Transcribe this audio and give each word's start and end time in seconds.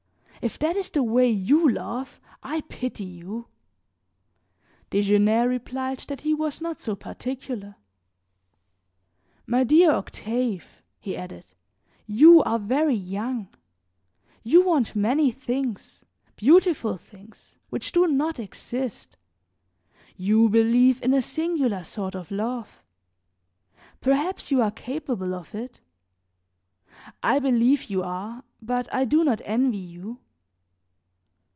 If 0.43 0.57
that 0.57 0.75
is 0.75 0.89
the 0.89 1.03
way 1.03 1.29
you 1.29 1.69
love, 1.69 2.19
I 2.41 2.61
pity 2.61 3.03
you." 3.03 3.45
Desgenais 4.89 5.45
replied 5.47 5.99
that 6.07 6.21
he 6.21 6.33
was 6.33 6.59
not 6.59 6.79
so 6.79 6.95
particular. 6.95 7.75
"My 9.45 9.63
dear 9.63 9.91
Octave," 9.91 10.81
he 10.99 11.15
added, 11.15 11.53
"you 12.07 12.41
are 12.41 12.57
very 12.57 12.95
young. 12.95 13.49
You 14.41 14.65
want 14.65 14.95
many 14.95 15.29
things, 15.29 16.03
beautiful 16.37 16.97
things, 16.97 17.59
which 17.69 17.91
do 17.91 18.07
not 18.07 18.39
exist. 18.39 19.17
You 20.17 20.49
believe 20.49 21.03
in 21.03 21.13
a 21.13 21.21
singular 21.21 21.83
sort 21.83 22.15
of 22.15 22.31
love; 22.31 22.81
perhaps 23.99 24.49
you 24.49 24.59
are 24.63 24.71
capable 24.71 25.35
of 25.35 25.53
it; 25.53 25.81
I 27.21 27.37
believe 27.37 27.91
you 27.91 28.01
are, 28.01 28.43
but 28.59 28.91
I 28.91 29.05
do 29.05 29.23
not 29.23 29.41
envy 29.45 29.77
you. 29.77 30.17